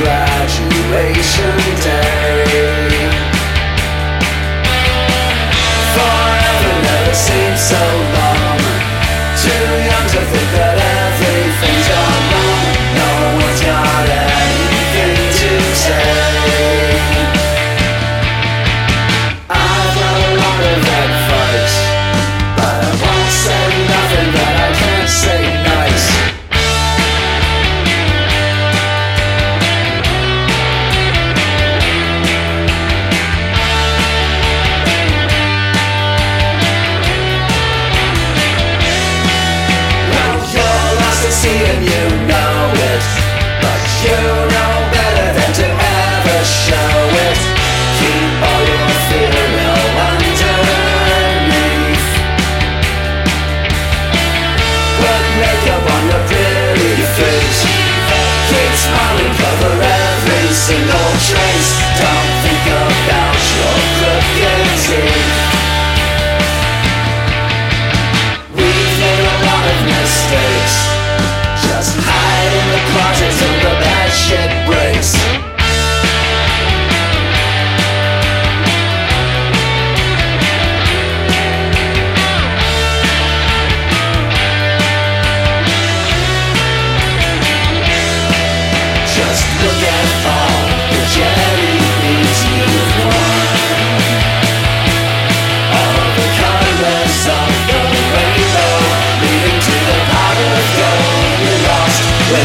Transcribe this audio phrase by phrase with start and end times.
[0.00, 2.69] graduation day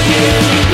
[0.07, 0.64] you